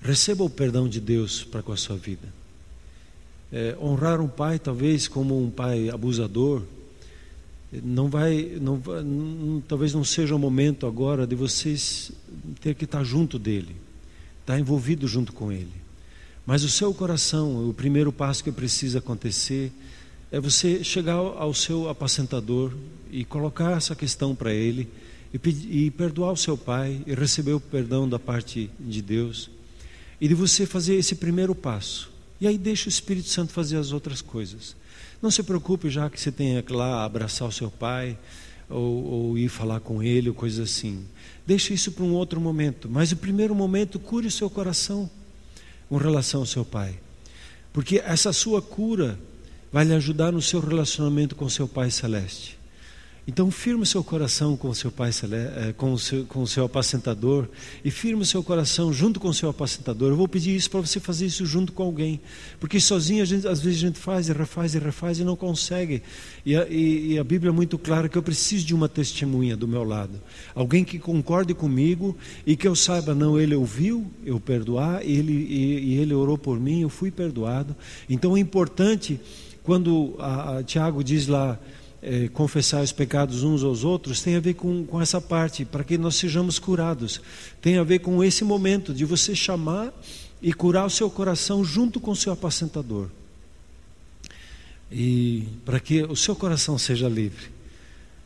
[0.00, 2.40] receba o perdão de Deus para com a sua vida
[3.82, 6.62] honrar um pai talvez como um pai abusador
[7.72, 12.10] não vai, não, não, talvez não seja o momento agora de vocês
[12.60, 13.76] ter que estar junto dele,
[14.40, 15.72] estar envolvido junto com ele.
[16.46, 19.72] Mas o seu coração, o primeiro passo que precisa acontecer
[20.32, 22.72] é você chegar ao seu apacentador
[23.10, 24.88] e colocar essa questão para ele
[25.32, 29.50] e, pedir, e perdoar o seu pai e receber o perdão da parte de Deus
[30.20, 32.10] e de você fazer esse primeiro passo.
[32.40, 34.76] E aí deixa o Espírito Santo fazer as outras coisas.
[35.20, 38.16] Não se preocupe já que você tenha que lá abraçar o seu pai
[38.68, 41.04] ou, ou ir falar com ele ou coisa assim.
[41.46, 42.88] Deixe isso para um outro momento.
[42.88, 45.10] Mas o primeiro momento, cure o seu coração
[45.90, 47.00] com relação ao seu pai.
[47.72, 49.18] Porque essa sua cura
[49.72, 52.59] vai lhe ajudar no seu relacionamento com seu Pai Celeste.
[53.28, 56.46] Então, firme o seu coração com o seu pai, eh, com o seu, com o
[56.46, 57.48] seu apacentador,
[57.84, 60.10] e firme o seu coração junto com o seu apacentador.
[60.10, 62.20] Eu vou pedir isso para você fazer isso junto com alguém,
[62.58, 66.02] porque sozinho gente, às vezes a gente faz e refaz e refaz e não consegue.
[66.44, 69.56] E a, e, e a Bíblia é muito clara que eu preciso de uma testemunha
[69.56, 70.20] do meu lado,
[70.54, 75.94] alguém que concorde comigo e que eu saiba, não, ele ouviu eu perdoar, ele, e,
[75.94, 77.76] e ele orou por mim, eu fui perdoado.
[78.08, 79.20] Então é importante
[79.62, 81.58] quando a, a Tiago diz lá
[82.02, 85.84] é, confessar os pecados uns aos outros tem a ver com, com essa parte, para
[85.84, 87.20] que nós sejamos curados.
[87.60, 89.92] Tem a ver com esse momento de você chamar
[90.40, 93.08] e curar o seu coração junto com o seu apacentador.
[94.90, 97.50] E para que o seu coração seja livre.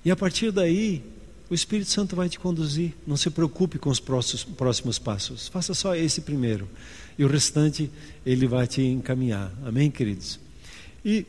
[0.05, 1.03] E a partir daí,
[1.51, 2.95] o Espírito Santo vai te conduzir.
[3.07, 5.49] Não se preocupe com os próximos, próximos passos.
[5.49, 6.69] Faça só esse primeiro.
[7.19, 7.91] E o restante,
[8.25, 9.53] ele vai te encaminhar.
[9.65, 10.39] Amém, queridos?
[11.05, 11.27] E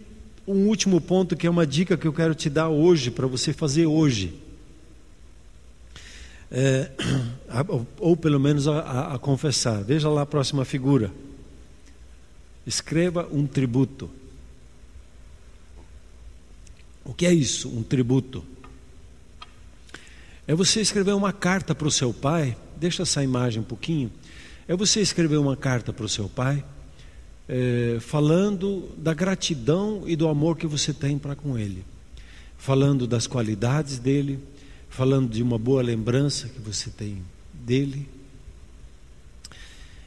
[0.48, 3.52] um último ponto que é uma dica que eu quero te dar hoje, para você
[3.52, 4.42] fazer hoje.
[6.52, 6.92] É,
[8.00, 9.84] ou pelo menos a, a, a confessar.
[9.84, 11.12] Veja lá a próxima figura.
[12.66, 14.10] Escreva um tributo.
[17.04, 18.44] O que é isso, um tributo?
[20.48, 22.56] É você escrever uma carta para o seu pai.
[22.78, 24.12] Deixa essa imagem um pouquinho.
[24.68, 26.64] É você escrever uma carta para o seu pai
[27.48, 31.86] é, falando da gratidão e do amor que você tem para com Ele,
[32.58, 34.40] falando das qualidades dele,
[34.90, 37.22] falando de uma boa lembrança que você tem
[37.54, 38.08] dele,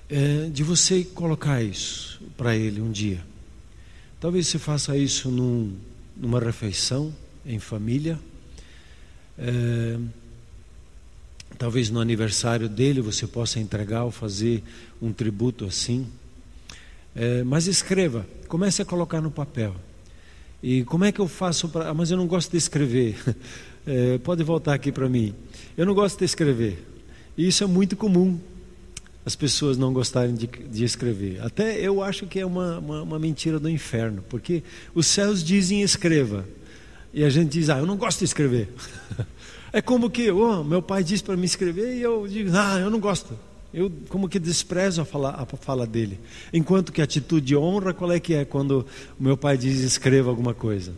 [0.09, 3.25] é, de você colocar isso para Ele um dia.
[4.21, 5.77] Talvez você faça isso num,
[6.17, 7.15] numa refeição
[7.47, 8.19] em família.
[9.39, 9.99] É,
[11.57, 14.63] talvez no aniversário dele você possa entregar ou fazer
[15.01, 16.07] um tributo assim.
[17.15, 19.75] É, mas escreva, comece a colocar no papel.
[20.63, 21.89] E como é que eu faço para.
[21.89, 23.17] Ah, mas eu não gosto de escrever.
[23.91, 25.35] É, pode voltar aqui para mim.
[25.75, 26.87] Eu não gosto de escrever.
[27.39, 28.39] E isso é muito comum,
[29.25, 31.41] as pessoas não gostarem de, de escrever.
[31.43, 34.63] Até eu acho que é uma, uma, uma, mentira do inferno, porque
[34.95, 36.47] os céus dizem escreva.
[37.15, 38.69] E a gente diz, ah, eu não gosto de escrever.
[39.73, 42.91] é como que, oh, meu pai disse para me escrever e eu digo, ah, eu
[42.91, 43.39] não gosto.
[43.73, 46.19] Eu como que desprezo a fala, a fala dele.
[46.53, 48.87] Enquanto que a atitude de honra, qual é que é quando
[49.19, 50.95] o meu pai diz escreva alguma coisa?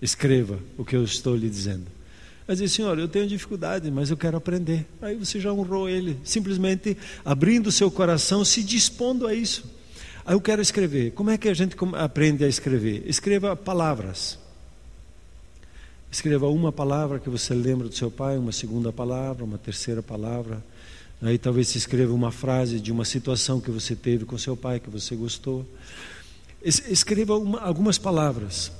[0.00, 1.86] Escreva o que eu estou lhe dizendo.
[2.46, 4.86] Mas diz, senhor, eu tenho dificuldade, mas eu quero aprender.
[5.02, 9.66] Aí você já honrou ele, simplesmente abrindo o seu coração, se dispondo a isso.
[10.24, 11.10] Aí eu quero escrever.
[11.12, 13.02] Como é que a gente aprende a escrever?
[13.06, 14.38] Escreva palavras.
[16.10, 20.64] Escreva uma palavra que você lembra do seu pai, uma segunda palavra, uma terceira palavra
[21.20, 24.78] Aí talvez se escreva uma frase de uma situação que você teve com seu pai,
[24.78, 25.66] que você gostou.
[26.62, 28.70] Escreva uma, algumas palavras.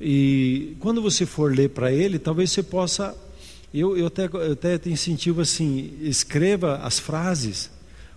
[0.00, 3.16] E quando você for ler para ele, talvez você possa.
[3.72, 7.70] Eu, eu, até, eu até te incentivo assim: escreva as frases,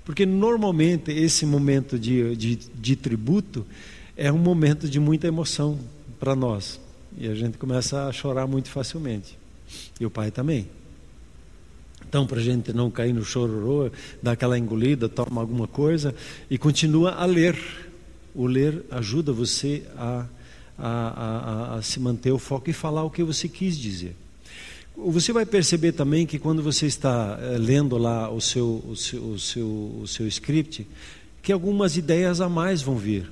[0.06, 3.65] porque normalmente esse momento de, de, de tributo
[4.15, 5.80] é um momento de muita emoção
[6.19, 6.80] para nós.
[7.17, 9.38] E a gente começa a chorar muito facilmente.
[10.00, 10.67] E o pai também.
[12.07, 16.15] Então, para a gente não cair no chororô, dá aquela engolida, toma alguma coisa
[16.49, 17.57] e continua a ler.
[18.33, 20.25] O ler ajuda você a,
[20.77, 24.15] a, a, a se manter o foco e falar o que você quis dizer.
[24.95, 29.21] Você vai perceber também que quando você está é, lendo lá o seu, o, seu,
[29.21, 29.67] o, seu,
[30.01, 30.88] o seu script,
[31.41, 33.29] que algumas ideias a mais vão vir,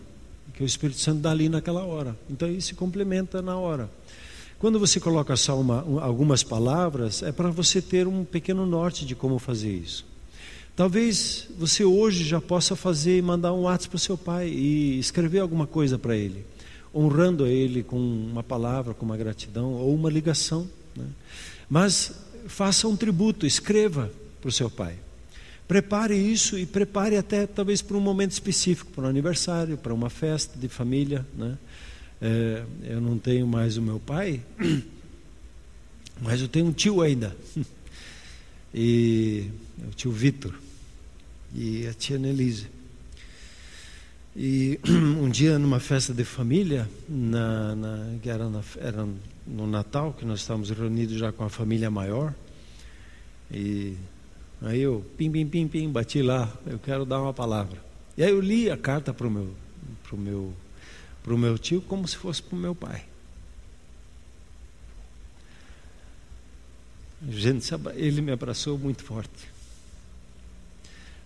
[0.54, 2.16] que o Espírito Santo dá ali naquela hora.
[2.30, 3.90] Então isso se complementa na hora.
[4.58, 9.14] Quando você coloca só uma, algumas palavras, é para você ter um pequeno norte de
[9.14, 10.06] como fazer isso.
[10.76, 15.40] Talvez você hoje já possa fazer, mandar um WhatsApp para o seu pai e escrever
[15.40, 16.46] alguma coisa para ele,
[16.94, 20.68] honrando ele com uma palavra, com uma gratidão ou uma ligação.
[20.96, 21.06] Né?
[21.70, 22.14] Mas
[22.48, 24.96] faça um tributo, escreva para o seu pai.
[25.68, 30.10] Prepare isso e prepare até talvez para um momento específico, para um aniversário, para uma
[30.10, 31.26] festa de família.
[31.36, 31.58] Né?
[32.22, 34.42] É, eu não tenho mais o meu pai,
[36.22, 37.36] mas eu tenho um tio ainda.
[38.78, 39.50] E
[39.88, 40.54] o tio Vitor
[41.56, 42.68] e a tia Nelise.
[44.36, 49.08] E um dia, numa festa de família, na, na, que era, na, era
[49.48, 52.34] no Natal, que nós estávamos reunidos já com a família maior,
[53.50, 53.96] e
[54.62, 57.82] aí eu, pim, pim, pim, pim, bati lá, eu quero dar uma palavra.
[58.18, 59.50] E aí eu li a carta para o meu,
[60.04, 60.54] pro meu,
[61.26, 63.04] pro meu tio como se fosse para o meu pai.
[67.28, 69.50] Gente, ele me abraçou muito forte,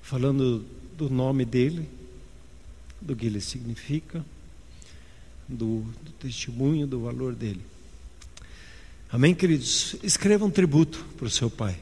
[0.02, 0.66] falando
[0.98, 1.86] do nome dele,
[3.02, 4.24] do que ele significa,
[5.46, 7.62] do, do testemunho, do valor dele.
[9.12, 9.98] Amém, queridos?
[10.02, 11.78] Escreva um tributo para o seu pai,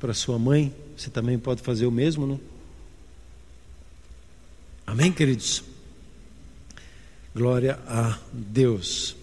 [0.00, 0.74] para a sua mãe.
[0.96, 2.40] Você também pode fazer o mesmo, não?
[4.86, 5.71] Amém, queridos?
[7.34, 9.16] Glória a Deus.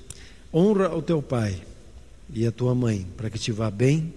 [0.51, 1.61] Honra o teu pai
[2.33, 4.11] e a tua mãe, para que te vá bem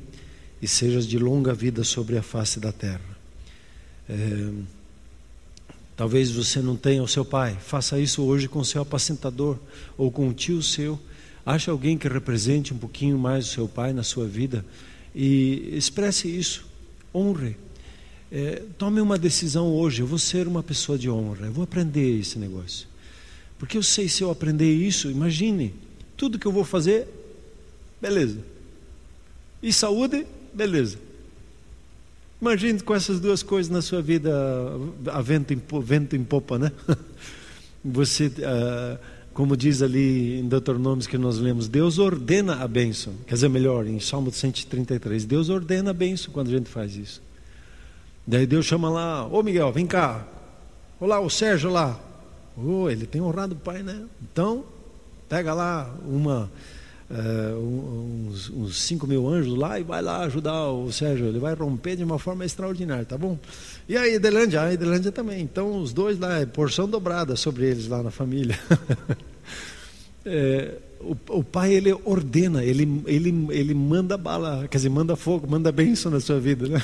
[0.63, 3.01] e sejas de longa vida sobre a face da terra.
[4.09, 4.51] É,
[5.95, 9.59] talvez você não tenha o seu pai, faça isso hoje com o seu apacentador
[9.99, 10.99] ou com o tio seu.
[11.45, 14.65] Ache alguém que represente um pouquinho mais o seu pai na sua vida
[15.15, 16.65] e expresse isso.
[17.15, 17.59] Honre.
[18.31, 20.01] É, tome uma decisão hoje.
[20.01, 21.47] Eu vou ser uma pessoa de honra.
[21.47, 22.92] Eu vou aprender esse negócio.
[23.63, 25.73] Porque eu sei se eu aprender isso, imagine,
[26.17, 27.07] tudo que eu vou fazer,
[28.01, 28.39] beleza.
[29.63, 30.99] E saúde, beleza.
[32.41, 34.33] Imagine com essas duas coisas na sua vida,
[35.07, 36.73] a vento em, vento em popa, né?
[37.85, 38.99] Você, uh,
[39.33, 43.15] como diz ali em Deuteronômios que nós lemos, Deus ordena a bênção.
[43.29, 47.23] Quer dizer, melhor, em Salmo 133, Deus ordena a bênção quando a gente faz isso.
[48.27, 50.27] Daí Deus chama lá, ô Miguel, vem cá.
[50.99, 52.09] Olá, o Sérgio lá.
[52.57, 54.05] Oh, ele tem honrado o pai, né?
[54.23, 54.65] Então,
[55.29, 56.51] pega lá uma
[57.11, 61.27] uh, uns, uns 5 mil anjos lá e vai lá ajudar o Sérgio.
[61.27, 63.39] Ele vai romper de uma forma extraordinária, tá bom?
[63.89, 65.43] E a Edelândia, a Edelândia também.
[65.43, 68.59] Então, os dois lá, é porção dobrada sobre eles lá na família.
[70.25, 70.75] é,
[71.05, 75.73] o, o, pai ele ordena, ele, ele, ele manda bala, quer dizer, manda fogo, manda
[75.73, 76.83] bênção na sua vida, né?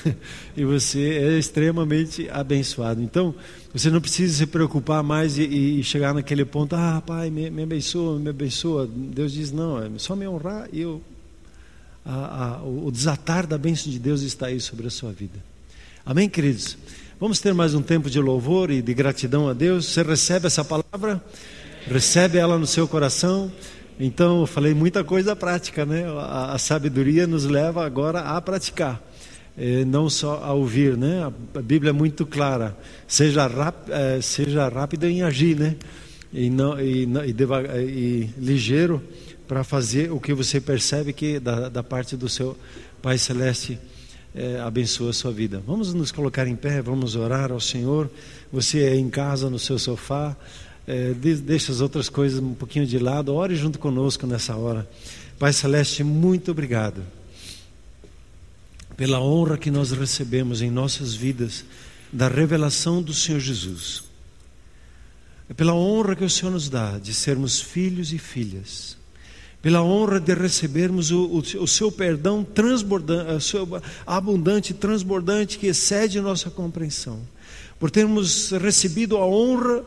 [0.57, 3.01] E você é extremamente abençoado.
[3.03, 3.35] Então,
[3.73, 7.63] você não precisa se preocupar mais e, e chegar naquele ponto, ah, pai, me, me,
[7.63, 8.89] abençoa, me abençoa.
[8.93, 11.01] Deus diz, não, é só me honrar e eu,
[12.05, 15.39] a, a, o desatar da bênção de Deus está aí sobre a sua vida.
[16.05, 16.77] Amém, queridos?
[17.21, 19.87] Vamos ter mais um tempo de louvor e de gratidão a Deus.
[19.87, 21.23] Você recebe essa palavra?
[21.87, 23.51] Recebe ela no seu coração?
[24.01, 26.05] Então, eu falei muita coisa prática, né?
[26.07, 29.03] A, a sabedoria nos leva agora a praticar,
[29.57, 31.25] é, não só a ouvir, né?
[31.25, 32.77] A, a Bíblia é muito clara.
[33.09, 35.75] Seja, ráp, é, seja rápido em agir, né?
[36.33, 39.03] E, não, e, e, devagar, e ligeiro
[39.49, 42.57] para fazer o que você percebe que da, da parte do seu
[43.03, 43.81] Pai Celeste
[44.33, 45.61] é, abençoa a sua vida.
[45.67, 48.09] Vamos nos colocar em pé, vamos orar ao Senhor.
[48.53, 50.37] Você é em casa, no seu sofá
[50.89, 54.89] é, deixa as outras coisas um pouquinho de lado, ore junto conosco nessa hora.
[55.39, 57.03] Pai Celeste, muito obrigado
[58.97, 61.65] pela honra que nós recebemos em nossas vidas
[62.11, 64.03] da revelação do Senhor Jesus.
[65.49, 68.97] É pela honra que o Senhor nos dá de sermos filhos e filhas.
[69.61, 73.69] Pela honra de recebermos o, o, o seu perdão transbordante, seu
[74.07, 77.21] abundante, transbordante, que excede nossa compreensão.
[77.79, 79.85] Por termos recebido a honra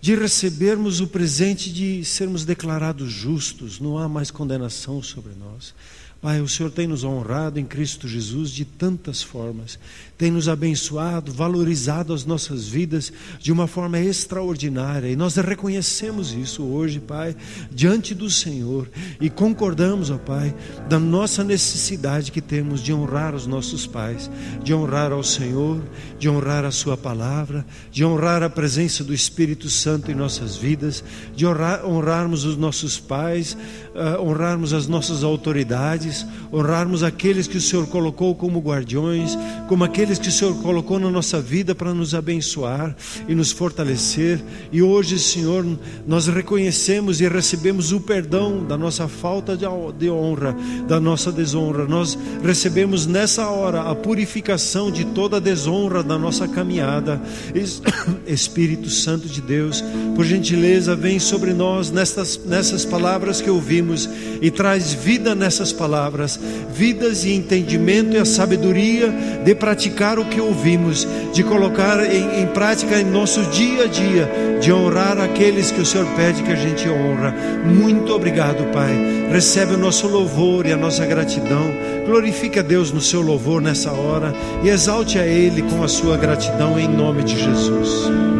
[0.00, 5.74] de recebermos o presente de sermos declarados justos, não há mais condenação sobre nós.
[6.20, 9.78] Pai, o Senhor tem nos honrado em Cristo Jesus de tantas formas,
[10.18, 15.08] tem nos abençoado, valorizado as nossas vidas de uma forma extraordinária.
[15.08, 17.36] E nós reconhecemos isso hoje, Pai,
[17.70, 18.88] diante do Senhor.
[19.20, 20.52] E concordamos, ó Pai,
[20.88, 24.28] da nossa necessidade que temos de honrar os nossos pais,
[24.64, 25.80] de honrar ao Senhor,
[26.18, 31.04] de honrar a Sua palavra, de honrar a presença do Espírito Santo em nossas vidas,
[31.36, 33.56] de honrar, honrarmos os nossos pais,
[33.94, 39.38] uh, honrarmos as nossas autoridades, honrarmos aqueles que o Senhor colocou como guardiões,
[39.68, 42.96] como aqueles que o Senhor colocou na nossa vida para nos abençoar
[43.26, 44.40] e nos fortalecer.
[44.72, 45.66] E hoje, Senhor,
[46.06, 50.56] nós reconhecemos e recebemos o perdão da nossa falta de honra,
[50.86, 51.84] da nossa desonra.
[51.84, 57.20] Nós recebemos nessa hora a purificação de toda desonra da nossa caminhada.
[58.26, 59.82] Espírito Santo de Deus,
[60.14, 64.08] por gentileza, vem sobre nós nessas, nessas palavras que ouvimos
[64.40, 66.38] e traz vida nessas palavras,
[66.72, 69.12] vidas e entendimento e a sabedoria
[69.44, 74.30] de praticar o que ouvimos, de colocar em, em prática em nosso dia a dia,
[74.60, 77.34] de honrar aqueles que o Senhor pede que a gente honra.
[77.64, 78.96] Muito obrigado, Pai.
[79.28, 81.72] Recebe o nosso louvor e a nossa gratidão.
[82.06, 84.32] Glorifique a Deus no seu louvor nessa hora
[84.62, 88.37] e exalte a Ele com a sua gratidão em nome de Jesus.